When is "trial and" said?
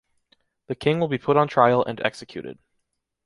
1.47-2.01